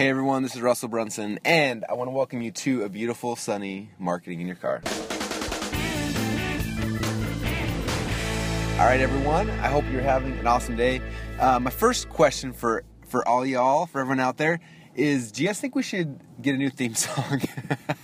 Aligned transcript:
Hey 0.00 0.08
everyone, 0.08 0.42
this 0.42 0.56
is 0.56 0.62
Russell 0.62 0.88
Brunson, 0.88 1.40
and 1.44 1.84
I 1.86 1.92
want 1.92 2.08
to 2.08 2.12
welcome 2.12 2.40
you 2.40 2.52
to 2.52 2.84
a 2.84 2.88
beautiful, 2.88 3.36
sunny 3.36 3.90
marketing 3.98 4.40
in 4.40 4.46
your 4.46 4.56
car. 4.56 4.80
All 8.78 8.86
right, 8.86 8.98
everyone. 8.98 9.50
I 9.50 9.68
hope 9.68 9.84
you're 9.92 10.00
having 10.00 10.38
an 10.38 10.46
awesome 10.46 10.74
day. 10.74 11.02
Uh, 11.38 11.60
my 11.60 11.68
first 11.68 12.08
question 12.08 12.54
for 12.54 12.82
for 13.08 13.28
all 13.28 13.44
y'all, 13.44 13.84
for 13.84 14.00
everyone 14.00 14.20
out 14.20 14.38
there, 14.38 14.60
is: 14.94 15.32
Do 15.32 15.42
you 15.42 15.48
guys 15.50 15.60
think 15.60 15.74
we 15.74 15.82
should 15.82 16.18
get 16.40 16.54
a 16.54 16.56
new 16.56 16.70
theme 16.70 16.94
song? 16.94 17.42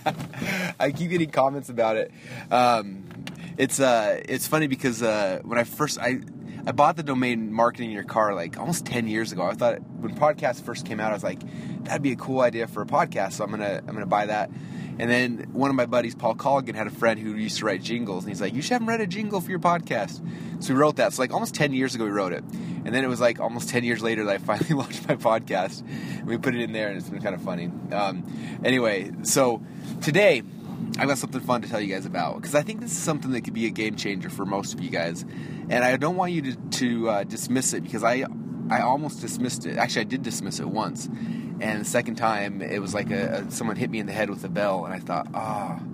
I 0.79 0.91
keep 0.91 1.09
getting 1.09 1.31
comments 1.31 1.69
about 1.69 1.97
it. 1.97 2.11
Um, 2.51 3.05
it's 3.57 3.79
uh, 3.79 4.21
it's 4.29 4.45
funny 4.45 4.67
because 4.67 5.01
uh, 5.01 5.39
when 5.43 5.57
I 5.57 5.63
first 5.63 5.97
I 5.99 6.19
I 6.67 6.73
bought 6.73 6.97
the 6.97 7.03
domain 7.03 7.53
marketing 7.53 7.91
your 7.91 8.03
car 8.03 8.35
like 8.35 8.59
almost 8.59 8.85
10 8.85 9.07
years 9.07 9.31
ago. 9.31 9.43
I 9.43 9.53
thought 9.53 9.79
when 10.01 10.13
podcasts 10.13 10.61
first 10.61 10.85
came 10.85 10.99
out, 10.99 11.11
I 11.11 11.13
was 11.13 11.23
like, 11.23 11.39
that'd 11.85 12.01
be 12.01 12.11
a 12.11 12.17
cool 12.17 12.41
idea 12.41 12.67
for 12.67 12.81
a 12.81 12.85
podcast. 12.85 13.33
So 13.33 13.45
I'm 13.45 13.51
gonna 13.51 13.81
I'm 13.87 13.93
gonna 13.93 14.05
buy 14.05 14.25
that. 14.25 14.49
And 14.99 15.09
then 15.09 15.47
one 15.53 15.69
of 15.69 15.77
my 15.77 15.85
buddies, 15.85 16.13
Paul 16.13 16.35
Colligan, 16.35 16.75
had 16.75 16.87
a 16.87 16.91
friend 16.91 17.19
who 17.19 17.35
used 17.35 17.59
to 17.59 17.65
write 17.65 17.81
jingles, 17.83 18.25
and 18.25 18.31
he's 18.31 18.41
like, 18.41 18.53
"You 18.53 18.61
should 18.61 18.73
have 18.73 18.87
write 18.87 18.99
a 18.99 19.07
jingle 19.07 19.39
for 19.39 19.49
your 19.49 19.59
podcast." 19.59 20.21
So 20.61 20.73
we 20.73 20.79
wrote 20.79 20.97
that. 20.97 21.13
So 21.13 21.21
like 21.21 21.31
almost 21.31 21.55
ten 21.55 21.71
years 21.71 21.95
ago, 21.95 22.03
we 22.03 22.09
wrote 22.09 22.33
it, 22.33 22.43
and 22.43 22.87
then 22.87 23.03
it 23.03 23.07
was 23.07 23.21
like 23.21 23.39
almost 23.39 23.69
ten 23.69 23.85
years 23.85 24.01
later 24.01 24.25
that 24.25 24.33
I 24.33 24.37
finally 24.39 24.73
launched 24.73 25.07
my 25.07 25.15
podcast. 25.15 25.83
We 26.25 26.37
put 26.37 26.53
it 26.53 26.61
in 26.61 26.73
there, 26.73 26.89
and 26.89 26.97
it's 26.97 27.09
been 27.09 27.21
kind 27.21 27.35
of 27.35 27.41
funny. 27.43 27.71
Um, 27.93 28.59
anyway, 28.65 29.11
so 29.21 29.61
today 30.01 30.41
I've 30.99 31.07
got 31.07 31.17
something 31.17 31.41
fun 31.41 31.61
to 31.61 31.69
tell 31.69 31.79
you 31.79 31.93
guys 31.93 32.05
about 32.05 32.37
because 32.37 32.55
I 32.55 32.63
think 32.63 32.81
this 32.81 32.91
is 32.91 32.97
something 32.97 33.31
that 33.31 33.41
could 33.41 33.53
be 33.53 33.67
a 33.67 33.69
game 33.69 33.95
changer 33.95 34.29
for 34.29 34.45
most 34.45 34.73
of 34.73 34.81
you 34.81 34.89
guys, 34.89 35.23
and 35.69 35.83
I 35.83 35.95
don't 35.97 36.15
want 36.15 36.31
you 36.31 36.41
to, 36.41 36.55
to 36.55 37.09
uh, 37.09 37.23
dismiss 37.23 37.73
it 37.73 37.83
because 37.83 38.03
I 38.03 38.25
I 38.69 38.81
almost 38.81 39.21
dismissed 39.21 39.65
it. 39.65 39.77
Actually, 39.77 40.01
I 40.01 40.05
did 40.05 40.23
dismiss 40.23 40.59
it 40.59 40.67
once, 40.67 41.05
and 41.05 41.81
the 41.81 41.85
second 41.85 42.15
time 42.15 42.61
it 42.61 42.79
was 42.79 42.93
like 42.93 43.11
a, 43.11 43.43
a 43.47 43.51
someone 43.51 43.75
hit 43.75 43.91
me 43.91 43.99
in 43.99 44.07
the 44.07 44.11
head 44.11 44.29
with 44.29 44.43
a 44.43 44.49
bell, 44.49 44.85
and 44.85 44.93
I 44.93 44.99
thought, 44.99 45.27
ah, 45.33 45.79
oh, 45.79 45.85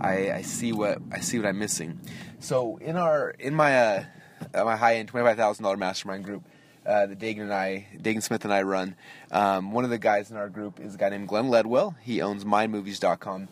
I, 0.00 0.32
I 0.32 0.42
see 0.42 0.72
what 0.72 0.98
I 1.10 1.20
see 1.20 1.38
what 1.38 1.46
I'm 1.46 1.58
missing. 1.58 2.00
So 2.38 2.76
in 2.76 2.96
our 2.96 3.30
in 3.30 3.54
my 3.54 3.78
uh, 3.78 4.04
my 4.54 4.76
high 4.76 4.96
end 4.96 5.08
twenty 5.08 5.26
five 5.26 5.36
thousand 5.36 5.64
dollar 5.64 5.76
mastermind 5.76 6.24
group. 6.24 6.44
Uh, 6.84 7.06
that 7.06 7.16
Daegan 7.20 7.42
and 7.42 7.54
I, 7.54 7.86
Daegan 7.96 8.24
Smith 8.24 8.42
and 8.44 8.52
I 8.52 8.62
run. 8.62 8.96
Um, 9.30 9.70
one 9.70 9.84
of 9.84 9.90
the 9.90 9.98
guys 9.98 10.32
in 10.32 10.36
our 10.36 10.48
group 10.48 10.80
is 10.80 10.96
a 10.96 10.98
guy 10.98 11.10
named 11.10 11.28
Glen 11.28 11.44
Ledwell. 11.44 11.94
He 12.02 12.20
owns 12.20 12.44
MindMovies.com. 12.44 13.46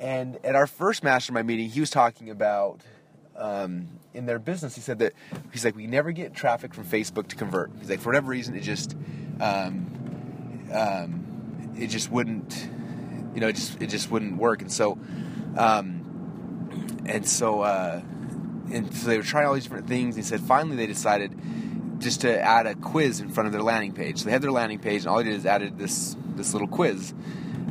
And 0.00 0.38
at 0.44 0.56
our 0.56 0.66
first 0.66 1.04
mastermind 1.04 1.46
meeting, 1.46 1.68
he 1.68 1.78
was 1.78 1.90
talking 1.90 2.30
about 2.30 2.80
um, 3.36 3.86
in 4.14 4.24
their 4.24 4.38
business. 4.38 4.74
He 4.74 4.80
said 4.80 4.98
that 5.00 5.12
he's 5.52 5.62
like, 5.62 5.76
we 5.76 5.86
never 5.86 6.10
get 6.10 6.34
traffic 6.34 6.72
from 6.72 6.86
Facebook 6.86 7.28
to 7.28 7.36
convert. 7.36 7.70
He's 7.78 7.90
like, 7.90 8.00
for 8.00 8.08
whatever 8.08 8.28
reason, 8.28 8.56
it 8.56 8.62
just 8.62 8.96
um, 9.40 10.68
um, 10.72 11.74
it 11.78 11.88
just 11.88 12.10
wouldn't, 12.10 12.70
you 13.34 13.40
know, 13.42 13.48
it 13.48 13.56
just 13.56 13.80
it 13.82 13.88
just 13.88 14.10
wouldn't 14.10 14.38
work. 14.38 14.62
And 14.62 14.72
so, 14.72 14.98
um, 15.58 17.02
and 17.04 17.26
so, 17.28 17.60
uh, 17.60 18.00
and 18.72 18.94
so 18.94 19.06
they 19.06 19.18
were 19.18 19.22
trying 19.22 19.46
all 19.46 19.54
these 19.54 19.64
different 19.64 19.86
things. 19.86 20.16
He 20.16 20.22
said 20.22 20.40
finally 20.40 20.76
they 20.76 20.86
decided 20.86 21.38
just 21.98 22.22
to 22.22 22.40
add 22.40 22.66
a 22.66 22.74
quiz 22.74 23.20
in 23.20 23.28
front 23.28 23.48
of 23.48 23.52
their 23.52 23.62
landing 23.62 23.92
page. 23.92 24.20
So 24.20 24.24
they 24.24 24.30
had 24.30 24.40
their 24.40 24.50
landing 24.50 24.78
page, 24.78 25.02
and 25.02 25.08
all 25.08 25.18
they 25.18 25.24
did 25.24 25.34
is 25.34 25.44
added 25.44 25.76
this 25.76 26.16
this 26.36 26.54
little 26.54 26.68
quiz. 26.68 27.12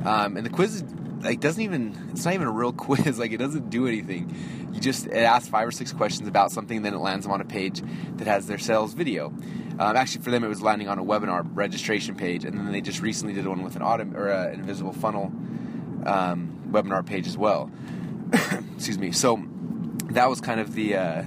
Um, 0.06 0.38
and 0.38 0.46
the 0.46 0.52
quiz 0.52 0.84
like 1.22 1.40
doesn't 1.40 1.62
even 1.62 2.10
it's 2.12 2.26
not 2.26 2.34
even 2.34 2.48
a 2.48 2.52
real 2.52 2.74
quiz 2.86 3.20
like 3.20 3.32
it 3.32 3.38
doesn't 3.38 3.70
do 3.70 3.88
anything. 3.88 4.36
You 4.74 4.80
just 4.80 5.08
it 5.08 5.14
asks 5.14 5.50
five 5.50 5.68
or 5.68 5.72
six 5.72 5.92
questions 5.92 6.28
about 6.28 6.52
something 6.52 6.82
then 6.82 6.94
it 6.94 7.00
lands 7.00 7.26
them 7.26 7.34
on 7.34 7.42
a 7.42 7.46
page 7.46 7.82
that 8.18 8.28
has 8.28 8.48
their 8.48 8.58
sales 8.58 8.94
video. 8.94 9.28
Um, 9.80 9.96
actually 9.96 10.24
for 10.24 10.32
them 10.32 10.44
it 10.44 10.48
was 10.48 10.62
landing 10.62 10.88
on 10.88 11.00
a 11.00 11.04
webinar 11.04 11.48
registration 11.54 12.16
page 12.16 12.46
and 12.46 12.58
then 12.58 12.72
they 12.72 12.82
just 12.82 13.02
recently 13.02 13.34
did 13.34 13.48
one 13.48 13.64
with 13.64 13.76
an 13.76 13.82
auto 13.82 14.06
or 14.14 14.32
uh, 14.32 14.48
an 14.48 14.60
invisible 14.60 14.94
funnel 14.94 15.32
um, 16.06 16.62
webinar 16.72 17.06
page 17.06 17.28
as 17.28 17.38
well. 17.38 17.72
Excuse 18.76 18.98
me. 18.98 19.12
So 19.12 19.44
that 20.12 20.30
was 20.30 20.42
kind 20.42 20.60
of 20.60 20.74
the 20.74 20.96
uh, 20.96 21.24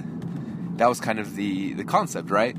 that 0.77 0.87
was 0.87 0.99
kind 0.99 1.19
of 1.19 1.35
the 1.35 1.73
the 1.73 1.83
concept 1.83 2.29
right? 2.29 2.55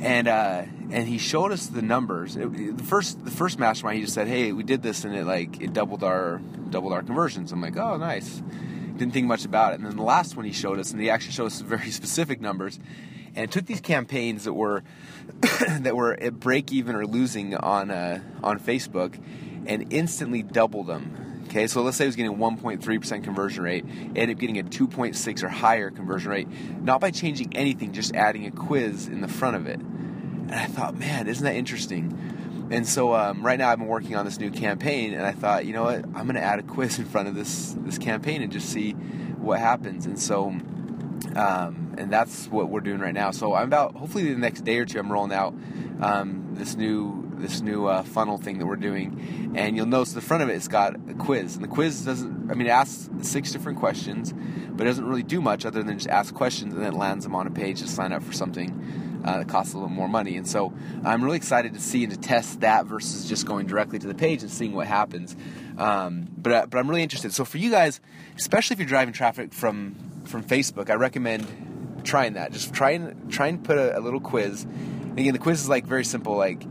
And 0.00 0.28
uh, 0.28 0.64
and 0.90 1.08
he 1.08 1.18
showed 1.18 1.52
us 1.52 1.66
the 1.66 1.82
numbers. 1.82 2.36
It, 2.36 2.76
the 2.76 2.84
first 2.84 3.24
the 3.24 3.30
first 3.30 3.58
mastermind, 3.58 3.96
he 3.96 4.02
just 4.02 4.14
said, 4.14 4.28
"Hey, 4.28 4.52
we 4.52 4.62
did 4.62 4.82
this, 4.82 5.04
and 5.04 5.14
it 5.14 5.24
like 5.24 5.60
it 5.60 5.72
doubled 5.72 6.02
our 6.04 6.40
doubled 6.70 6.92
our 6.92 7.02
conversions." 7.02 7.52
I'm 7.52 7.60
like, 7.60 7.76
"Oh, 7.76 7.96
nice." 7.96 8.42
Didn't 8.96 9.12
think 9.12 9.26
much 9.26 9.44
about 9.44 9.72
it. 9.72 9.80
And 9.80 9.86
then 9.86 9.96
the 9.96 10.04
last 10.04 10.36
one 10.36 10.44
he 10.44 10.52
showed 10.52 10.78
us, 10.78 10.92
and 10.92 11.00
he 11.00 11.10
actually 11.10 11.32
showed 11.32 11.46
us 11.46 11.60
very 11.60 11.90
specific 11.90 12.40
numbers, 12.40 12.78
and 13.34 13.50
took 13.50 13.66
these 13.66 13.80
campaigns 13.80 14.44
that 14.44 14.52
were 14.52 14.82
that 15.80 15.96
were 15.96 16.14
at 16.14 16.38
break 16.38 16.72
even 16.72 16.94
or 16.94 17.06
losing 17.06 17.54
on 17.56 17.90
uh, 17.90 18.20
on 18.42 18.60
Facebook, 18.60 19.18
and 19.66 19.92
instantly 19.92 20.42
doubled 20.42 20.86
them. 20.86 21.24
Okay, 21.48 21.66
so 21.68 21.82
let's 21.82 21.96
say 21.96 22.04
it 22.04 22.08
was 22.08 22.16
getting 22.16 22.36
1.3% 22.36 23.22
conversion 23.22 23.62
rate, 23.62 23.84
ended 24.16 24.30
up 24.30 24.38
getting 24.38 24.58
a 24.58 24.64
2.6 24.64 25.42
or 25.44 25.48
higher 25.48 25.90
conversion 25.90 26.30
rate, 26.30 26.48
not 26.82 27.00
by 27.00 27.12
changing 27.12 27.54
anything, 27.54 27.92
just 27.92 28.12
adding 28.16 28.46
a 28.46 28.50
quiz 28.50 29.06
in 29.06 29.20
the 29.20 29.28
front 29.28 29.54
of 29.54 29.68
it. 29.68 29.78
And 30.48 30.54
I 30.54 30.66
thought, 30.66 30.96
man, 30.96 31.26
isn't 31.26 31.44
that 31.44 31.54
interesting? 31.54 32.68
And 32.70 32.86
so 32.88 33.14
um, 33.14 33.44
right 33.44 33.58
now 33.58 33.70
I've 33.70 33.78
been 33.78 33.88
working 33.88 34.16
on 34.16 34.24
this 34.24 34.38
new 34.38 34.50
campaign, 34.50 35.12
and 35.12 35.24
I 35.24 35.32
thought, 35.32 35.66
you 35.66 35.72
know 35.72 35.84
what, 35.84 35.96
I'm 35.96 36.24
going 36.24 36.34
to 36.34 36.42
add 36.42 36.58
a 36.58 36.62
quiz 36.62 36.98
in 36.98 37.04
front 37.04 37.28
of 37.28 37.34
this 37.34 37.74
this 37.78 37.98
campaign 37.98 38.42
and 38.42 38.50
just 38.50 38.70
see 38.70 38.92
what 38.92 39.60
happens. 39.60 40.06
And 40.06 40.18
so, 40.18 40.46
um, 41.36 41.94
and 41.98 42.10
that's 42.10 42.46
what 42.46 42.70
we're 42.70 42.80
doing 42.80 43.00
right 43.00 43.14
now. 43.14 43.30
So 43.30 43.54
I'm 43.54 43.68
about 43.68 43.94
hopefully 43.94 44.32
the 44.32 44.38
next 44.38 44.62
day 44.62 44.78
or 44.78 44.86
two 44.86 44.98
I'm 44.98 45.12
rolling 45.12 45.32
out 45.32 45.54
um, 46.00 46.50
this 46.52 46.74
new 46.76 47.30
this 47.36 47.60
new 47.60 47.86
uh, 47.86 48.02
funnel 48.02 48.38
thing 48.38 48.58
that 48.58 48.66
we're 48.66 48.76
doing, 48.76 49.52
and 49.56 49.76
you'll 49.76 49.86
notice 49.86 50.12
the 50.12 50.20
front 50.20 50.42
of 50.42 50.48
it 50.48 50.54
it's 50.54 50.68
got 50.68 50.94
a 50.94 51.14
quiz, 51.14 51.56
and 51.56 51.64
the 51.64 51.68
quiz 51.68 52.04
doesn't. 52.04 52.50
I 52.50 52.54
mean, 52.54 52.66
it 52.66 52.70
asks 52.70 53.10
six 53.22 53.52
different 53.52 53.78
questions, 53.78 54.32
but 54.70 54.86
it 54.86 54.90
doesn't 54.90 55.06
really 55.06 55.22
do 55.22 55.40
much 55.40 55.66
other 55.66 55.82
than 55.82 55.98
just 55.98 56.08
ask 56.08 56.32
questions, 56.32 56.74
and 56.74 56.82
then 56.82 56.94
lands 56.94 57.24
them 57.24 57.34
on 57.34 57.46
a 57.46 57.50
page 57.50 57.80
to 57.80 57.88
sign 57.88 58.12
up 58.12 58.22
for 58.22 58.32
something. 58.32 59.13
Uh, 59.24 59.38
that 59.38 59.48
costs 59.48 59.72
a 59.72 59.76
little 59.76 59.88
more 59.88 60.08
money, 60.08 60.36
and 60.36 60.46
so 60.46 60.72
I'm 61.04 61.24
really 61.24 61.38
excited 61.38 61.72
to 61.74 61.80
see 61.80 62.04
and 62.04 62.12
to 62.12 62.18
test 62.18 62.60
that 62.60 62.86
versus 62.86 63.26
just 63.26 63.46
going 63.46 63.66
directly 63.66 63.98
to 63.98 64.06
the 64.06 64.14
page 64.14 64.42
and 64.42 64.50
seeing 64.50 64.74
what 64.74 64.86
happens. 64.86 65.34
Um, 65.78 66.28
but 66.36 66.52
uh, 66.52 66.66
but 66.66 66.78
I'm 66.78 66.88
really 66.88 67.02
interested. 67.02 67.32
So 67.32 67.44
for 67.44 67.58
you 67.58 67.70
guys, 67.70 68.00
especially 68.36 68.74
if 68.74 68.80
you're 68.80 68.88
driving 68.88 69.14
traffic 69.14 69.54
from 69.54 69.94
from 70.26 70.44
Facebook, 70.44 70.90
I 70.90 70.94
recommend 70.94 71.46
trying 72.04 72.34
that. 72.34 72.52
Just 72.52 72.74
try 72.74 72.90
and 72.90 73.32
try 73.32 73.46
and 73.46 73.64
put 73.64 73.78
a, 73.78 73.98
a 73.98 74.00
little 74.00 74.20
quiz. 74.20 74.64
And 74.64 75.18
again, 75.18 75.32
the 75.32 75.38
quiz 75.38 75.62
is 75.62 75.68
like 75.68 75.86
very 75.86 76.04
simple. 76.04 76.36
Like 76.36 76.62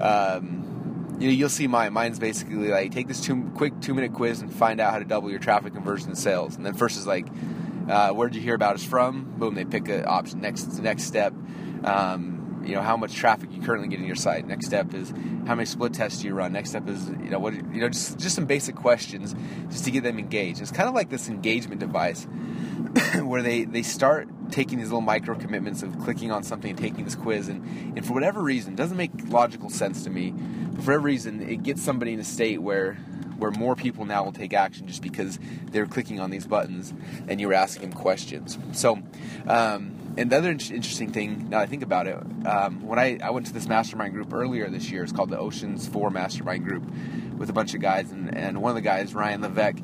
um, 0.00 1.16
you 1.20 1.28
know, 1.28 1.34
you'll 1.34 1.48
see 1.50 1.66
mine. 1.66 1.92
Mine's 1.92 2.18
basically 2.18 2.68
like 2.68 2.92
take 2.92 3.06
this 3.06 3.20
two 3.20 3.50
quick 3.54 3.78
two 3.80 3.94
minute 3.94 4.14
quiz 4.14 4.40
and 4.40 4.52
find 4.52 4.80
out 4.80 4.92
how 4.92 4.98
to 4.98 5.04
double 5.04 5.30
your 5.30 5.38
traffic 5.38 5.74
conversion 5.74 6.08
and 6.08 6.18
sales. 6.18 6.56
And 6.56 6.64
then 6.64 6.74
first 6.74 6.96
is 6.96 7.06
like, 7.06 7.26
uh, 7.90 8.12
where 8.12 8.28
did 8.28 8.36
you 8.36 8.42
hear 8.42 8.54
about 8.54 8.76
us 8.76 8.84
from? 8.84 9.34
Boom, 9.38 9.54
they 9.54 9.64
pick 9.64 9.88
an 9.88 10.04
option. 10.06 10.40
Next, 10.40 10.78
next 10.78 11.04
step. 11.04 11.34
Um, 11.84 12.62
you 12.64 12.74
know 12.74 12.82
how 12.82 12.96
much 12.96 13.14
traffic 13.14 13.50
you 13.52 13.62
currently 13.62 13.88
get 13.88 14.00
in 14.00 14.06
your 14.06 14.16
site. 14.16 14.46
Next 14.46 14.66
step 14.66 14.94
is 14.94 15.10
how 15.46 15.54
many 15.54 15.64
split 15.64 15.94
tests 15.94 16.20
do 16.20 16.28
you 16.28 16.34
run. 16.34 16.52
Next 16.52 16.70
step 16.70 16.88
is 16.88 17.08
you 17.08 17.30
know 17.30 17.38
what 17.38 17.54
you 17.54 17.80
know 17.80 17.88
just 17.88 18.18
just 18.18 18.34
some 18.34 18.46
basic 18.46 18.76
questions 18.76 19.34
just 19.70 19.84
to 19.84 19.90
get 19.90 20.02
them 20.02 20.18
engaged. 20.18 20.60
It's 20.60 20.70
kind 20.70 20.88
of 20.88 20.94
like 20.94 21.08
this 21.08 21.28
engagement 21.28 21.80
device 21.80 22.24
where 23.22 23.42
they 23.42 23.64
they 23.64 23.82
start 23.82 24.28
taking 24.50 24.78
these 24.78 24.88
little 24.88 25.00
micro 25.00 25.34
commitments 25.36 25.82
of 25.82 25.98
clicking 26.00 26.30
on 26.30 26.42
something 26.42 26.70
and 26.70 26.78
taking 26.78 27.04
this 27.04 27.14
quiz 27.14 27.48
and, 27.48 27.96
and 27.96 28.04
for 28.04 28.12
whatever 28.12 28.42
reason 28.42 28.74
doesn't 28.74 28.96
make 28.96 29.10
logical 29.28 29.70
sense 29.70 30.02
to 30.02 30.10
me 30.10 30.32
but 30.32 30.82
for 30.82 30.90
whatever 30.90 31.04
reason 31.04 31.40
it 31.40 31.62
gets 31.62 31.80
somebody 31.80 32.12
in 32.12 32.18
a 32.18 32.24
state 32.24 32.60
where 32.60 32.98
where 33.40 33.50
more 33.50 33.74
people 33.74 34.04
now 34.04 34.24
will 34.24 34.32
take 34.32 34.52
action 34.52 34.86
just 34.86 35.02
because 35.02 35.38
they're 35.70 35.86
clicking 35.86 36.20
on 36.20 36.30
these 36.30 36.46
buttons 36.46 36.92
and 37.28 37.40
you're 37.40 37.54
asking 37.54 37.90
them 37.90 37.98
questions 37.98 38.58
so 38.72 38.98
um, 39.46 39.96
and 40.16 40.30
the 40.30 40.36
other 40.36 40.50
interesting 40.50 41.10
thing 41.10 41.48
now 41.48 41.58
I 41.58 41.66
think 41.66 41.82
about 41.82 42.06
it 42.06 42.16
um, 42.46 42.86
when 42.86 42.98
I, 42.98 43.18
I 43.22 43.30
went 43.30 43.46
to 43.46 43.52
this 43.52 43.66
mastermind 43.66 44.14
group 44.14 44.32
earlier 44.32 44.68
this 44.68 44.90
year 44.90 45.02
it's 45.02 45.12
called 45.12 45.30
the 45.30 45.38
Oceans 45.38 45.88
4 45.88 46.10
mastermind 46.10 46.64
group 46.64 46.84
with 47.36 47.50
a 47.50 47.52
bunch 47.52 47.74
of 47.74 47.80
guys 47.80 48.12
and, 48.12 48.36
and 48.36 48.62
one 48.62 48.70
of 48.70 48.76
the 48.76 48.82
guys 48.82 49.14
Ryan 49.14 49.42
Levesque 49.42 49.82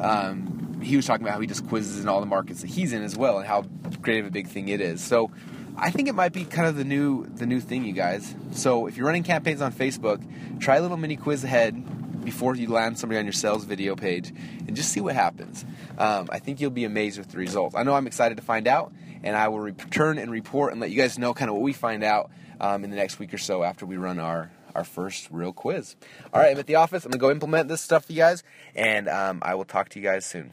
um, 0.00 0.50
he 0.82 0.96
was 0.96 1.06
talking 1.06 1.24
about 1.24 1.34
how 1.34 1.40
he 1.40 1.46
just 1.46 1.66
quizzes 1.68 2.00
in 2.00 2.08
all 2.08 2.20
the 2.20 2.26
markets 2.26 2.62
that 2.62 2.70
he's 2.70 2.92
in 2.92 3.02
as 3.02 3.16
well, 3.16 3.38
and 3.38 3.46
how 3.46 3.62
great 4.02 4.20
of 4.20 4.26
a 4.26 4.30
big 4.30 4.48
thing 4.48 4.68
it 4.68 4.80
is. 4.80 5.02
So 5.02 5.30
I 5.76 5.90
think 5.90 6.08
it 6.08 6.14
might 6.14 6.32
be 6.32 6.44
kind 6.44 6.66
of 6.66 6.76
the 6.76 6.84
new 6.84 7.26
the 7.26 7.46
new 7.46 7.60
thing, 7.60 7.84
you 7.84 7.92
guys. 7.92 8.34
So 8.52 8.86
if 8.86 8.96
you're 8.96 9.06
running 9.06 9.22
campaigns 9.22 9.60
on 9.60 9.72
Facebook, 9.72 10.22
try 10.60 10.76
a 10.76 10.82
little 10.82 10.96
mini 10.96 11.16
quiz 11.16 11.44
ahead 11.44 11.82
before 12.30 12.54
you 12.54 12.68
land 12.68 12.96
somebody 12.96 13.18
on 13.18 13.24
your 13.24 13.32
sales 13.32 13.64
video 13.64 13.96
page, 13.96 14.28
and 14.28 14.76
just 14.76 14.92
see 14.92 15.00
what 15.00 15.16
happens. 15.16 15.64
Um, 15.98 16.28
I 16.30 16.38
think 16.38 16.60
you'll 16.60 16.70
be 16.70 16.84
amazed 16.84 17.18
with 17.18 17.28
the 17.32 17.38
results. 17.38 17.74
I 17.74 17.82
know 17.82 17.94
I'm 17.94 18.06
excited 18.06 18.36
to 18.36 18.42
find 18.42 18.68
out, 18.68 18.92
and 19.24 19.34
I 19.34 19.48
will 19.48 19.58
return 19.58 20.16
and 20.16 20.30
report 20.30 20.70
and 20.70 20.80
let 20.80 20.90
you 20.90 20.96
guys 20.96 21.18
know 21.18 21.34
kind 21.34 21.48
of 21.48 21.56
what 21.56 21.62
we 21.64 21.72
find 21.72 22.04
out 22.04 22.30
um, 22.60 22.84
in 22.84 22.90
the 22.90 22.96
next 22.96 23.18
week 23.18 23.34
or 23.34 23.38
so 23.38 23.64
after 23.64 23.84
we 23.84 23.96
run 23.96 24.20
our 24.20 24.52
our 24.76 24.84
first 24.84 25.26
real 25.32 25.52
quiz. 25.52 25.96
All 26.32 26.40
right, 26.40 26.52
I'm 26.52 26.58
at 26.60 26.68
the 26.68 26.76
office. 26.76 27.04
I'm 27.04 27.10
gonna 27.10 27.20
go 27.20 27.32
implement 27.32 27.66
this 27.66 27.80
stuff 27.80 28.04
for 28.04 28.12
you 28.12 28.18
guys, 28.18 28.44
and 28.76 29.08
um, 29.08 29.40
I 29.42 29.56
will 29.56 29.64
talk 29.64 29.88
to 29.88 29.98
you 29.98 30.04
guys 30.04 30.24
soon. 30.24 30.52